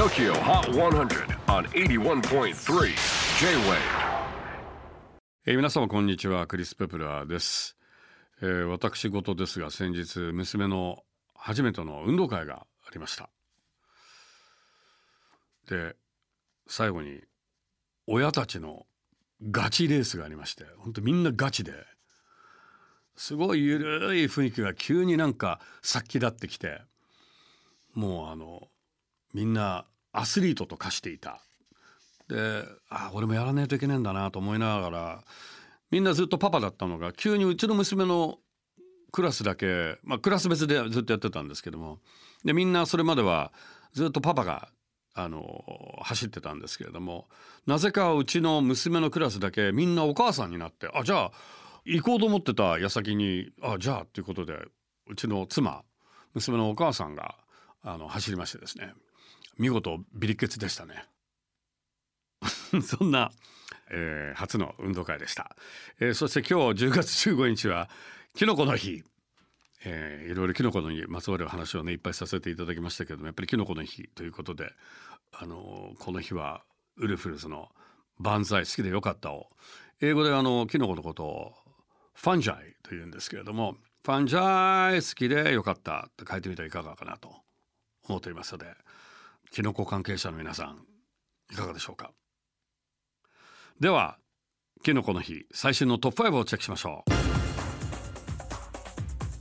[0.00, 2.54] TOKYO HOT 100 on 81.3
[3.38, 3.76] J-WAVE
[5.44, 7.76] えー皆様こんにちはクリス・ペプラーです、
[8.40, 11.00] えー私事ですが先日娘の
[11.34, 13.28] 初めての運動会がありました。
[15.68, 15.96] で
[16.66, 17.20] 最後に
[18.06, 18.86] 親たちの
[19.50, 21.72] ガチレースがありまして本当みんなガチで
[23.16, 26.80] すごいゆるい雰囲気が急になんか殺気立ってきて
[27.92, 28.68] もうあの
[29.32, 31.40] みんなアスリートと化していた。
[32.28, 35.24] であ俺もやらないといけないんだなと思いながら
[35.90, 38.38] みんなずっとパパだったのが急にうちの娘の
[39.10, 41.98] クラスだけ、まあ、クラス別でずっとやってたんですけども
[42.44, 43.52] でみんなそれまでは
[43.92, 44.68] ずっとパパが
[45.14, 45.64] あの
[46.02, 47.26] 走ってたんですけれども
[47.66, 51.32] なぜかうちの娘のクラスだけみんなお母さんになってあじゃあ
[51.84, 54.54] 行こうと思ってた矢先にあじゃあっていうことで
[55.08, 55.82] うちの妻
[56.34, 57.34] 娘のお母さんが
[57.82, 58.92] あの走りましてですね。
[59.60, 61.04] 見事ビリケツでしたね。
[62.82, 63.30] そんな、
[63.90, 65.54] えー初の運動会でした、
[65.98, 67.90] えーそして今日10月15日は
[68.34, 69.04] キノコの日、
[69.84, 74.72] えーいろいろキノコの日まつわる話をねいっぱいさせていただきましたけどもやっぱりキノコの日ということで、
[75.32, 76.64] あのーこの日は
[76.96, 77.70] ウルフルズの
[78.18, 79.48] 「万歳好きでよかった」を。
[80.00, 81.54] 英語であのキノコのことを
[82.14, 87.34] ファンジャイというんですけれどもファンジャイ好きでよかったって書いてみたらいかがかなと
[88.08, 88.74] 思っていますので
[89.52, 90.84] キノコ関係者の皆さん
[91.52, 92.12] いかがでしょうか？
[93.80, 94.18] では
[94.84, 97.04] キノコの日最新のトップ5をチェックしましょ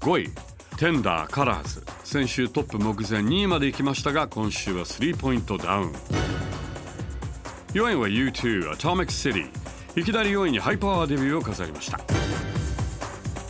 [0.00, 0.04] う。
[0.06, 0.30] 5位
[0.78, 1.84] テンダーカラーズ。
[2.04, 5.92] 先週トップ目前2位まで行きましたが今週は3ポイントダウン。
[7.74, 9.44] 4位は U2 Atomic City
[9.94, 11.98] いきなり4位にハイパワーデビューを飾りました。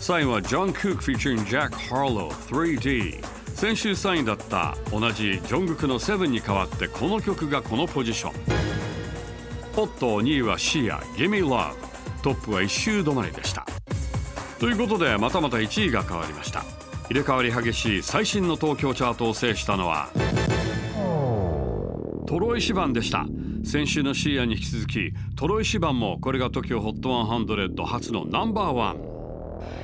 [0.00, 8.32] 3位はジョン・クーク featuring Jack Harlow 3D 先週3位だった同じジョングクの7に代わってこの曲がこのポジション。
[9.74, 11.74] ポット2位はシア Gimme Love
[12.22, 13.66] トップは1周止まりでした。
[14.60, 16.62] ということでまたまた1位が変わりました。
[17.08, 20.10] 入れ替わり激しい最新の東京チャートを制したのは
[22.28, 23.26] トロイシバンでした。
[23.64, 29.17] 先週のシーアに引き続きトロイシバンもこれが TOKYOHOT100 初のナンバーワン。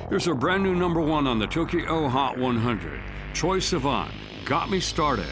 [0.09, 3.01] Here's a brand new number one on the Tokyo Hot 100
[3.33, 4.07] Troy Sivan
[4.45, 5.25] Got Me Started.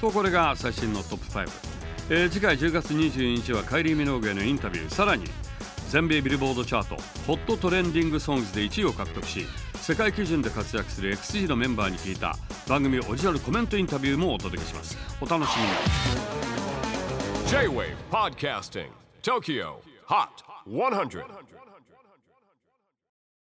[0.00, 1.48] とこれが最新のトップ5、
[2.10, 4.90] えー次回10月22日はカイリー・ミノーグへのインタビュー。
[4.90, 5.24] さらに
[5.90, 6.96] 全米ビルボードチャート
[7.26, 9.44] ホットトレンディングソングスで1位を獲得し
[9.74, 12.36] 世界基準で活躍する XG のメンバーに聞いた
[12.68, 14.96] 番組オリジナルコメントインタビューもお届けします。
[15.20, 15.70] お楽しみに。
[17.48, 18.86] J-WAVE PODCASTING
[19.22, 19.89] TOKYO.
[20.10, 21.24] HOT 100